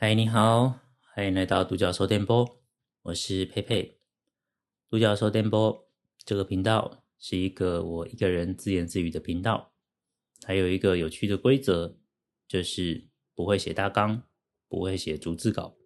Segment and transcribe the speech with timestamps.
[0.00, 0.78] 嗨，你好，
[1.12, 2.62] 欢迎来到独角兽电波，
[3.02, 3.98] 我是佩佩。
[4.88, 5.88] 独角兽电波
[6.18, 9.72] 这个频道是一个我一个人自言自语的频道，
[10.46, 11.98] 还有一个有趣的规则，
[12.46, 14.22] 就是不会写大纲，
[14.68, 15.76] 不会写逐字稿，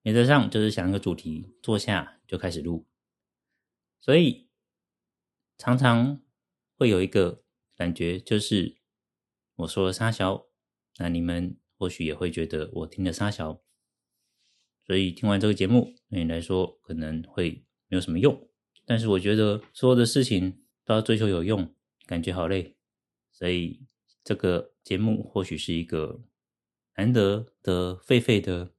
[0.00, 2.86] 原则上就是想一个主题，坐下就开始录，
[4.00, 4.48] 所以
[5.58, 6.22] 常常
[6.78, 7.44] 会有一个
[7.76, 8.78] 感觉，就是
[9.56, 10.46] 我说了沙小，
[10.96, 11.58] 那你们。
[11.82, 13.60] 或许也会觉得我听的沙小，
[14.86, 18.48] 所以听完这个节目对你来说可能会没有什么用。
[18.86, 21.74] 但是我觉得所有的事情都要追求有用，
[22.06, 22.76] 感觉好累，
[23.32, 23.84] 所以
[24.22, 26.22] 这个节目或许是一个
[26.96, 28.70] 难得的、费费的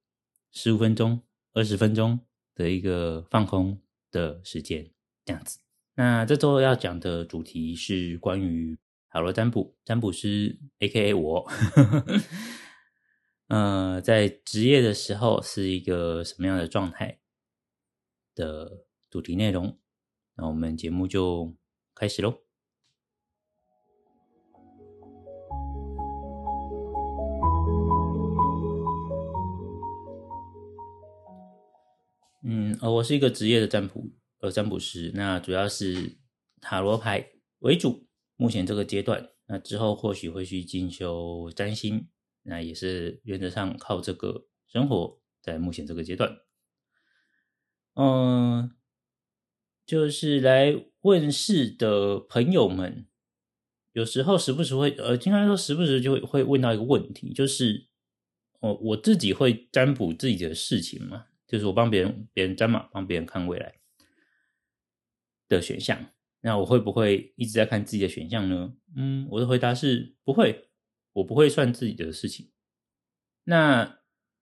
[0.53, 2.21] 十五分钟、二十分钟
[2.55, 4.89] 的一个放空的时间，
[5.25, 5.59] 这样子。
[5.95, 8.77] 那这周要讲的主题是关于
[9.09, 11.51] 塔罗占卜，占卜师 A.K.A 我。
[13.53, 17.19] 呃，在职业的时候是一个什么样的状态
[18.33, 19.77] 的主题内容？
[20.35, 21.55] 那我们节目就
[21.93, 22.39] 开始喽。
[32.43, 34.09] 嗯，呃，我是一个职业的占卜
[34.39, 36.17] 呃占卜师，那主要是
[36.59, 38.07] 塔罗牌为主。
[38.35, 42.07] 目前这个阶段，那之后或许会去进修占星。
[42.43, 46.39] 那也是原则上靠这个生活，在目前这个阶段，
[47.95, 48.75] 嗯，
[49.85, 53.07] 就是来问世的朋友们，
[53.93, 57.87] 有时候时不时会，呃，经常说时不时就会会问到一个问题，就是，
[58.59, 63.79] 我，我自己会占卜自己的事情嘛，就是我帮别人别人占嘛，帮别人看未来
[65.47, 68.73] 的选项，那我会不会一直在看自己的选项呢？
[68.95, 70.69] 嗯，我的回答是不会。
[71.13, 72.51] 我不会算自己的事情。
[73.45, 73.99] 那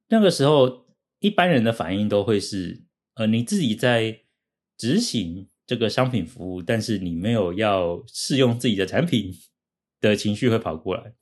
[0.10, 0.88] 那个时候，
[1.20, 2.84] 一般人的反应都会是：
[3.16, 4.24] 呃，你自己在
[4.78, 9.34] 执行这个商品服务，但是你没有要试用自己的产品
[10.00, 11.14] 的情绪会跑过来。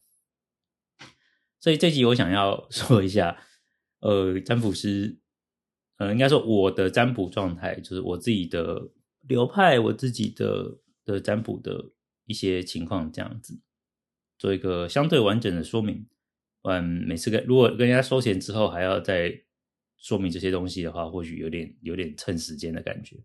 [1.59, 3.37] 所以这集我想要 说一下，
[3.99, 5.19] 呃，占卜师，
[5.97, 8.91] 呃，应该说我的占卜状态，就是我自己的
[9.27, 11.91] 流派，我自己的的占卜的
[12.25, 13.59] 一些情况，这样子。
[14.39, 16.07] 做一个相对完整的说明，
[16.63, 19.43] 嗯，每次跟如果跟人家收钱之后还要再
[19.97, 23.17] 说明这些东西的话，或许有点有点蹭时间的感觉。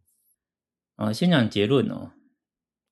[0.97, 2.11] 啊，先讲结论哦，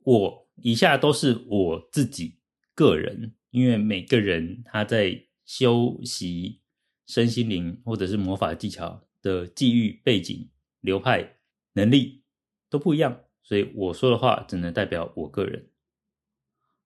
[0.05, 2.39] 我以下都是我自己
[2.77, 6.61] 个人，因为每个人他在修习
[7.07, 10.49] 身心灵或者是魔法技巧的际遇背景、
[10.81, 11.39] 流派、
[11.73, 12.23] 能力
[12.71, 15.71] 都不一样，所以我说的话只能代表我个人。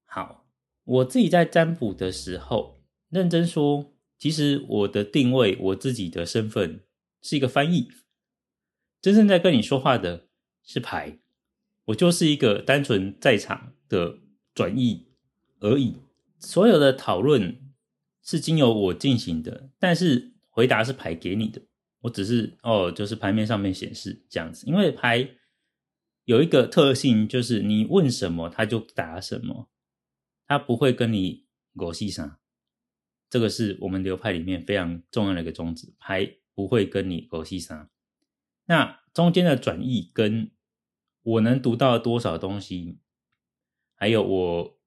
[0.07, 0.46] 好。
[0.87, 2.81] 我自己在占卜的时候，
[3.11, 6.81] 认真说，其实我的定位，我自己的身份
[7.21, 7.89] 是一个翻译，
[9.03, 10.29] 真正在跟你说话的
[10.63, 11.19] 是牌，
[11.87, 14.21] 我就是一个单纯在场的
[14.55, 15.09] 转译
[15.59, 15.97] 而已。
[16.39, 17.59] 所有的讨论
[18.23, 21.61] 是经由我进行的，但是回答是牌给你的，
[22.03, 24.65] 我只是哦，就是牌面上面显示这样子。
[24.69, 25.29] 因为牌
[26.27, 29.69] 有一个特性，就是你问什么，他就答什么。
[30.47, 31.47] 他不会跟你
[31.77, 32.39] 狗戏啥，
[33.29, 37.91] 这个是我们流派里面非常重要的一个宗旨，还不会跟你狗戏啥。
[38.67, 40.51] 那中间的转译跟
[41.23, 42.99] 我能读到多少东西，
[43.95, 44.79] 还有我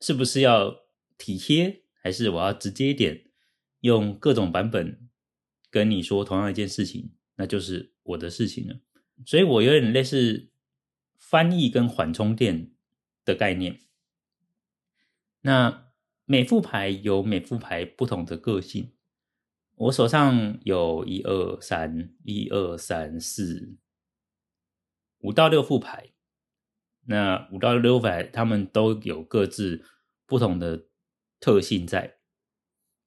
[0.00, 0.82] 是不是要
[1.16, 3.24] 体贴，还是我要直接点，
[3.80, 5.08] 用各种版本
[5.70, 8.80] 跟你说同样一件事情，那就是我的事情了。
[9.24, 10.50] 所以我有点类似
[11.18, 12.72] 翻译跟缓冲垫
[13.24, 13.80] 的概念。
[15.46, 15.90] 那
[16.24, 18.94] 每副牌有每副牌不同的个性。
[19.76, 23.76] 我手上有一二三一二三四
[25.18, 26.12] 五到六副牌，
[27.06, 29.84] 那五到六副牌他们都有各自
[30.26, 30.86] 不同的
[31.40, 32.16] 特性在。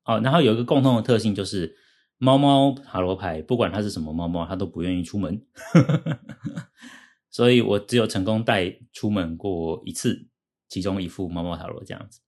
[0.04, 1.76] 哦，然后有一个共同的特性就是
[2.18, 5.44] 猫猫塔罗牌，不管它是什么猫猫，它都不愿意出门，
[7.32, 10.30] 所以我只有成功带出门过一次，
[10.68, 12.22] 其中一副猫猫塔罗这样子。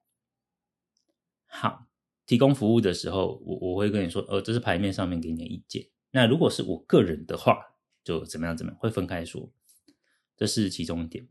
[1.51, 1.87] 好，
[2.25, 5.87] 提供服务的时候，我我会跟你说，呃，这是牌面上面给你的意见。
[6.11, 9.51] 那如果是我个人的话，就怎么样怎么样，会分开说。
[10.37, 11.27] 这是其中一点。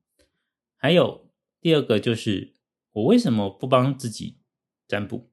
[0.76, 1.31] 还有
[1.61, 2.55] 第二个就是，
[2.93, 4.38] 我为什么不帮自己
[4.87, 5.31] 占卜？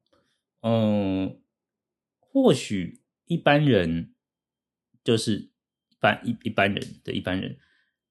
[0.61, 1.41] 嗯，
[2.19, 4.13] 或许一般人
[5.03, 5.35] 就是
[5.89, 7.57] 一般一一般人的一般人。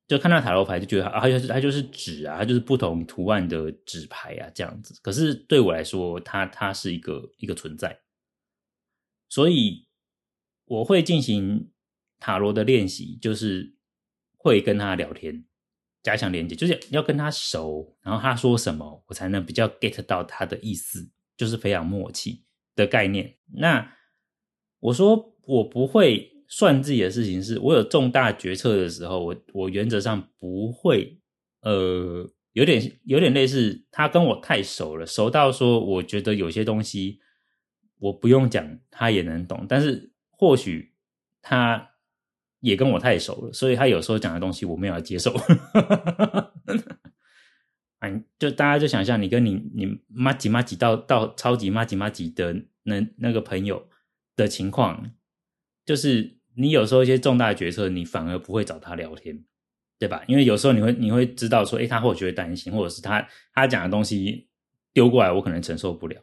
[0.06, 4.98] 就看到塔罗牌就觉得啊，它就是它就是纸啊，它就是不同图案的纸牌啊，这样子。
[5.02, 8.00] 可是对我来说，它它是一个一个存在。
[9.30, 9.88] 所以
[10.66, 11.70] 我会进行
[12.20, 13.74] 塔罗的练习，就是
[14.36, 15.44] 会跟他聊天，
[16.02, 22.44] 加强连接，就是要跟他熟，然后他说什么，我才能比较 get 到他的意思，就是培养默契
[22.76, 23.36] 的概念。
[23.54, 23.96] 那
[24.80, 31.18] 我说我不会算自己的事情，是我有重大决策的时候，我我原则上不会，
[31.62, 37.20] 呃，有点有点类似他跟我太熟了，熟到说我觉得有些东西
[37.98, 40.94] 我不用讲他也能懂，但是或许
[41.42, 41.90] 他
[42.60, 45.34] 也跟我太熟了，所以他有时候讲的东西我没有接受。
[48.00, 53.88] 嗯，就大家就想象你跟你你妈几妈几到到超级妈几妈几的那那个朋友
[54.36, 55.10] 的情况，
[55.84, 59.44] 就是你有时候一些重大决策，你反而不会找他聊天，
[59.98, 60.22] 对吧？
[60.26, 64.48] 因为有时候你会你会知道说，诶，他或许会担心，或者是他他讲的东西
[64.92, 66.22] 丢过来，我可能承受不了。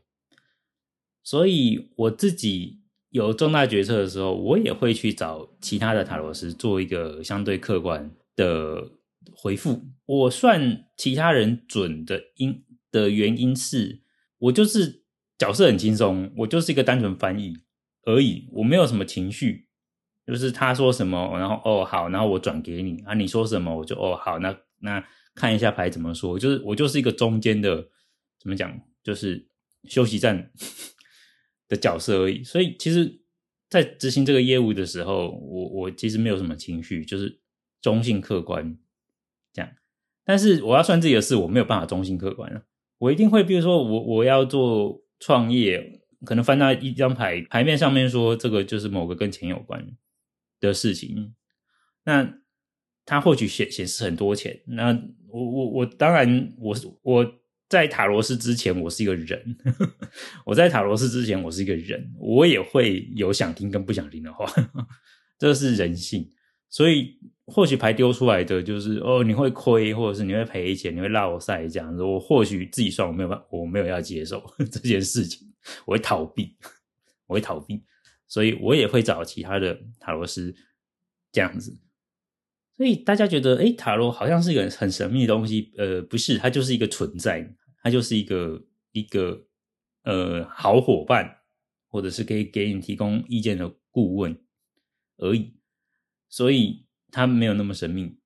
[1.23, 8.91] 所以我自己有重大决策的时候，我也会去找其他的塔罗斯做一个相对客观的。
[9.33, 14.01] 回复我算其他人准的因的原因是
[14.39, 15.03] 我就是
[15.37, 17.55] 角色很轻松，我就是一个单纯翻译
[18.03, 19.67] 而已，我没有什么情绪，
[20.25, 25.05] 就是他说什么，然后哦好，然后我转给你啊，你说什么我就哦好，那那
[25.35, 27.87] 看一下牌怎么说，就是我就是一个中间的
[28.39, 29.47] 怎么讲，就是
[29.85, 30.51] 休息站
[31.69, 32.43] 的角色而已。
[32.43, 33.21] 所以其实，
[33.69, 37.39] 在执行这个业务的时候，我我其实没有什么情绪，就是
[37.81, 38.77] 中性客观。
[39.53, 39.71] 这样，
[40.25, 42.63] 但是我要算自己的事，我没有办法中性客观了。
[42.97, 49.85] 我一定会，比如说我我要做创业，可能翻到一张牌，牌面上面说这个就是某个跟钱有关
[50.59, 51.33] 的事情，
[52.05, 52.33] 那
[53.05, 54.61] 它或许显显示很多钱。
[54.67, 54.91] 那
[55.27, 57.33] 我我我当然，我我
[57.69, 59.39] 在塔罗斯之前，我是一个人；
[60.45, 64.45] 我在塔罗斯之前， 我是一个人，我也会有想听跟不想听的话，
[65.39, 66.31] 这是人性。
[66.69, 72.01] 所以，或许牌丢出来的就是哦，你会亏，或者是你会赔钱，你会落赛这样子。
[72.01, 74.41] 我或许自己算，我没有办，我没有要接受
[74.71, 75.50] 这件事情，
[75.85, 76.57] 我会逃避，
[77.27, 77.83] 我会逃避。
[78.27, 80.55] 所以我也会找其他的塔罗师
[81.31, 81.77] 这样子。
[82.77, 87.53] 所以大家觉得，哎，塔罗好像是一个很神秘的东西，呃，不是，它就是一个存在，
[87.83, 89.45] 它就是一个一个
[90.03, 91.41] 呃好伙伴，
[91.89, 94.35] 或者是可以给你提供意见的顾问
[95.17, 95.53] 而已。
[96.29, 98.17] 所以它没有那么神秘，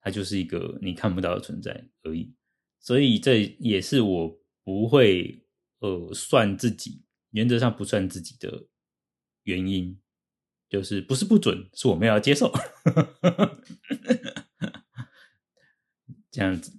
[0.00, 2.34] 它就是一个你看不到的存在而已。
[2.80, 5.46] 所以这也是我不会
[5.80, 8.68] 呃算自己，原则上不算自己的
[9.42, 10.00] 原因，
[10.68, 12.52] 就是不是不准，是我们要接受。
[16.30, 16.72] 这样子，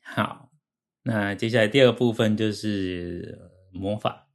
[0.00, 0.50] 好，
[1.02, 4.30] 那接下来第二部分就是魔法。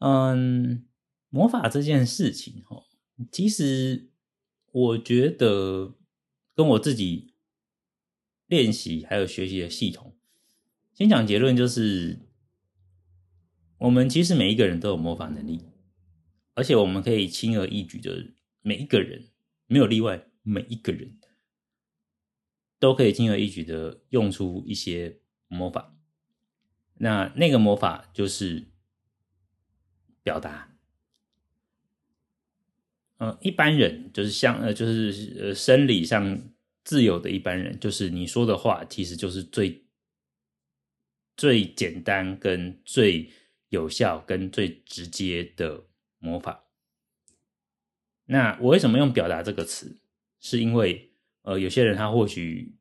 [0.00, 0.84] 嗯，
[1.28, 2.84] 魔法这件事情，哈。
[3.32, 4.10] 其实
[4.70, 5.96] 我觉得
[6.54, 7.34] 跟我自己
[8.46, 10.16] 练习还有学习的系统，
[10.94, 12.27] 先讲结论就是，
[13.78, 15.60] 我们其实每一个人都有魔法能力，
[16.54, 19.28] 而且我们可以轻而易举的，每一个人
[19.66, 21.18] 没有例外，每一个人
[22.78, 25.94] 都可以轻而易举的用出一些魔法。
[26.94, 28.66] 那那个魔法就是
[30.22, 30.74] 表达。
[33.18, 36.40] 呃，一般人就是像呃，就是呃，生理上
[36.84, 39.84] 自由的一般人，就是你说的话，其实就是最
[41.36, 43.30] 最简单、跟最
[43.68, 45.84] 有效、跟最直接的
[46.18, 46.64] 魔法。
[48.26, 50.00] 那我为什么用“表达”这个词？
[50.40, 52.76] 是因为呃，有些人他或许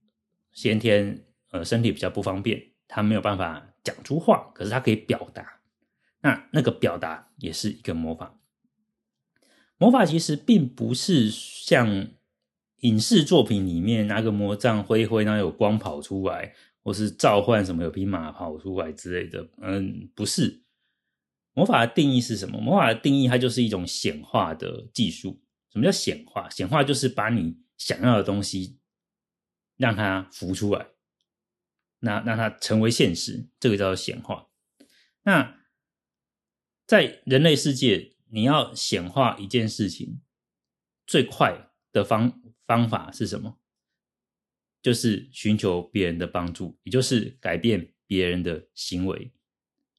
[0.52, 5.62] 先天呃身体比较不方便，他没有办法讲出话，可是他可以表达。
[6.22, 8.40] 那那个表达也是一个魔法。
[9.78, 12.08] 魔法其实并不是像
[12.82, 16.54] 影视作品里面拿个魔杖挥挥，然后有光跑出来，
[16.84, 19.48] 或是召唤什么有匹马跑出来之类的。
[19.62, 20.62] 嗯，不是。
[21.58, 22.62] 魔法的定义是什么？
[22.62, 25.44] 魔法的定义它就是一种显化的技术。
[25.72, 26.48] 什么叫显化？
[26.52, 28.78] 显化就是把你想要的东西
[29.76, 30.90] 让它浮出来，
[32.02, 34.50] 那让它成为现实，这个叫做显化。
[35.24, 35.58] 那
[36.86, 38.14] 在人类世界。
[38.30, 40.20] 你要显化一件事情，
[41.06, 43.58] 最快的方方法是什么？
[44.82, 49.32] 就是寻求别人的帮助，也就是改变别人的行为。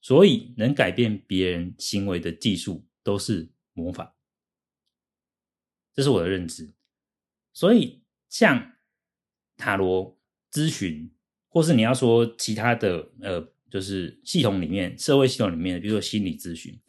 [0.01, 4.15] 所以，能改变别人行为的技术都是魔法。
[5.93, 6.73] 这是我的认知。
[7.53, 8.73] 所以，像
[9.57, 10.17] 塔罗
[10.51, 11.11] 咨询，
[11.49, 16.79] 或是你要说其他的，呃，就是系统里面、社会系统里面，比如说心理咨询。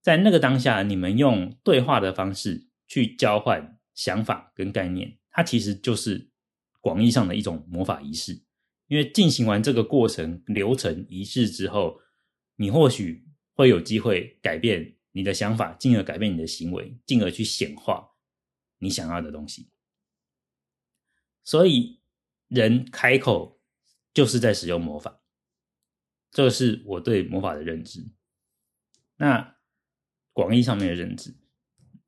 [0.00, 6.30] 在那个当下，你们用对话的方式去交换想法跟概念，它其实就是
[6.80, 8.42] 广义上的一种魔法仪式。
[8.88, 12.00] 因为进行完这个过程流程仪式之后，
[12.56, 18.12] 你或许会有机会改变你的想法，进而改变你的行为，进而去显化
[18.78, 19.70] 你想要的东西。
[21.42, 22.00] 所以，
[22.48, 23.60] 人开口
[24.12, 25.20] 就是在使用魔法，
[26.30, 28.06] 这是我对魔法的认知。
[29.16, 29.56] 那
[30.32, 31.34] 广义上面的认知，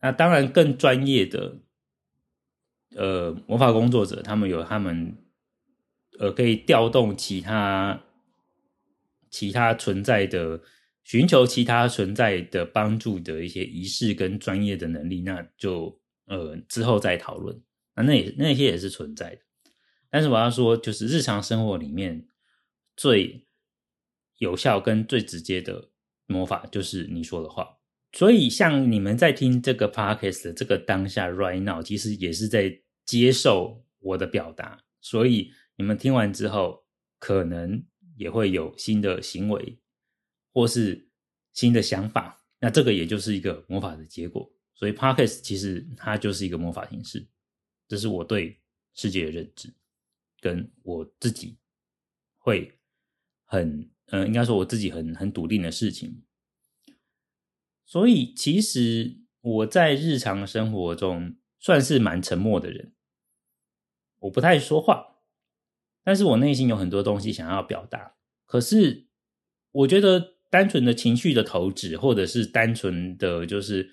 [0.00, 1.60] 那当然更专业的，
[2.94, 5.22] 呃，魔法工作者，他们有他们。
[6.18, 8.02] 呃，可以调动其他
[9.30, 10.60] 其他存在的，
[11.04, 17.60] 寻求其他存在的帮助的一些仪式跟专业的能力，那就呃之后再讨论。
[17.94, 19.40] 那那也那些也是存在的。
[20.10, 22.26] 但是我要说，就是日常生活里面
[22.96, 23.46] 最
[24.38, 25.90] 有效跟最直接的
[26.26, 27.78] 魔法，就是你说的话。
[28.12, 35.52] 所以，像你们在听这个 podcast 的这个当下 right now，其实也是在接受我的表达，所以。
[35.78, 36.86] 你们听完之后，
[37.18, 37.84] 可能
[38.16, 39.78] 也会有新的行为，
[40.52, 41.08] 或是
[41.52, 42.42] 新的想法。
[42.58, 44.50] 那这个也就是一个魔法的结果。
[44.74, 47.26] 所以，Podcast 其实它就是一个魔法形式。
[47.88, 48.60] 这是我对
[48.94, 49.72] 世界的认知，
[50.40, 51.56] 跟我自己
[52.36, 52.78] 会
[53.44, 56.22] 很嗯，应该说我自己很很笃定的事情。
[57.84, 62.94] 所以，其实我在日常生活中算是蛮沉默的人，
[64.18, 65.15] 我不太说话。
[66.06, 68.12] 但是我内心有很多东西想要表达，
[68.46, 69.08] 可是
[69.72, 73.90] 我觉得单纯的情绪的投掷，或者是单纯的就是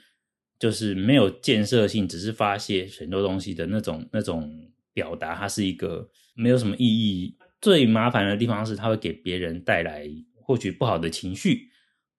[0.59, 7.35] 就是没有建设性，只是发泄很多东西的那种那种表达，它是一个没有什么意义。
[7.59, 11.69] 最麻烦的地方是，它会给别人带来获取不好的情绪，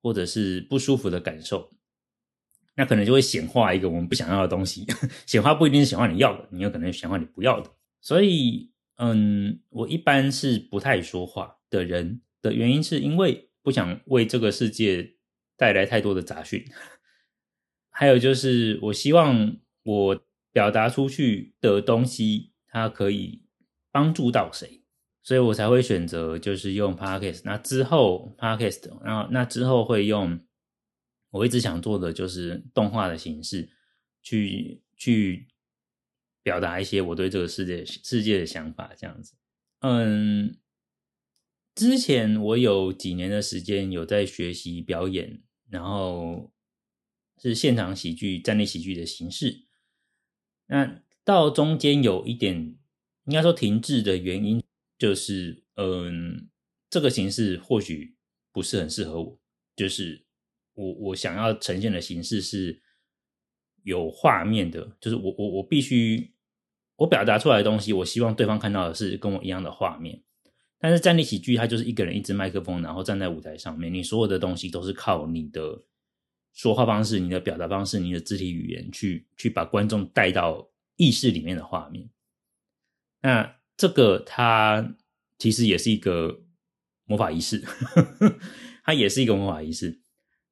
[0.03, 1.71] 或者是不舒服的感受。
[2.75, 4.85] 那可能就会显化一个我们不想要的东西，
[5.25, 7.71] 显化不一定是显化你要的，你有可能显化你不要的，
[8.01, 8.74] 所以。
[8.97, 15.17] 嗯，我一般是不太说话的人的原因，是因为不想为这个世界
[15.57, 16.65] 带来太多的杂讯。
[17.91, 23.43] 还有就是，我希望我表达出去的东西，它可以
[23.91, 24.83] 帮助到谁，
[25.23, 27.43] 所以我才会选择就是用 podcast。
[27.45, 30.39] 那之后 podcast，然后那之后会用
[31.31, 33.71] 我一直想做的就是动画的形式
[34.23, 35.49] 去去。
[36.45, 39.35] 表达一些我对这个世界世界的想法，这样子。
[39.81, 40.59] 嗯，
[41.75, 46.53] 之前我有几年的时间有在学习表演，然后
[47.43, 49.65] 是现场喜剧、站立喜剧的形式。
[50.67, 52.77] 那到中间有一点
[53.25, 54.63] 应该说停滞的原因，
[54.99, 56.51] 就是嗯，
[56.91, 58.17] 这个形式或许
[58.53, 59.41] 不是很适合我。
[59.75, 60.27] 就是
[60.75, 62.83] 我我想要呈现的形式是
[63.83, 66.34] 有画面的，就是我我我必须。
[66.97, 70.23] 我表达出来的东西，我希望对方看到的是跟我一样的画面。
[70.79, 75.83] 但是站立喜剧，它就是一个人一支麦克风，然后站在舞台上面，你所有的东西都是靠你的
[76.53, 82.11] 说话方式、你的表达方式、你的肢体语言去去把观众带到意识里面的画面。
[83.23, 84.95] 那这个它
[85.39, 86.43] 其实也是一个
[87.07, 87.65] 魔法仪式，
[88.85, 90.03] 它也是一个魔法仪式。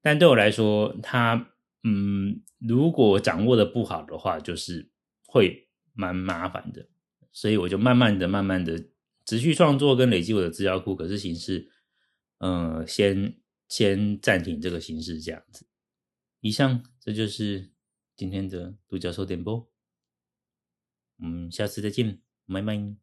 [0.00, 1.52] 但对我来说，它
[1.84, 4.90] 嗯，如果掌握的不好的话，就是
[5.26, 5.68] 会。
[5.92, 6.88] 蛮麻烦的，
[7.32, 8.88] 所以我就慢慢的、慢慢的
[9.24, 10.96] 持续创作跟累积我的资料库。
[10.96, 11.70] 可是形式，
[12.38, 15.66] 嗯，先先暂停这个形式这样子。
[16.40, 17.72] 以上这就是
[18.16, 19.70] 今天的独角兽点播，
[21.18, 23.01] 嗯，下次再见，拜拜。